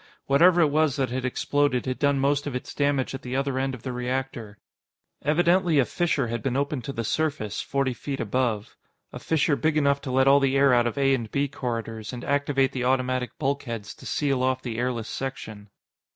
Whatever 0.25 0.61
it 0.61 0.71
was 0.71 0.95
that 0.95 1.11
had 1.11 1.25
exploded 1.25 1.85
had 1.85 1.99
done 1.99 2.17
most 2.17 2.47
of 2.47 2.55
its 2.55 2.73
damage 2.73 3.13
at 3.13 3.21
the 3.21 3.35
other 3.35 3.59
end 3.59 3.75
of 3.75 3.83
the 3.83 3.91
reactor. 3.91 4.57
Evidently, 5.21 5.77
a 5.77 5.85
fissure 5.85 6.25
had 6.25 6.41
been 6.41 6.57
opened 6.57 6.83
to 6.85 6.91
the 6.91 7.03
surface, 7.03 7.61
forty 7.61 7.93
feet 7.93 8.19
above 8.19 8.75
a 9.13 9.19
fissure 9.19 9.55
big 9.55 9.77
enough 9.77 10.01
to 10.01 10.09
let 10.11 10.27
all 10.27 10.39
the 10.39 10.57
air 10.57 10.73
out 10.73 10.87
of 10.87 10.97
A 10.97 11.13
and 11.13 11.29
B 11.29 11.47
corridors, 11.47 12.13
and 12.13 12.23
activate 12.23 12.71
the 12.71 12.83
automatic 12.83 13.37
bulkheads 13.37 13.93
to 13.93 14.07
seal 14.07 14.41
off 14.41 14.63
the 14.63 14.79
airless 14.79 15.07
section. 15.07 15.69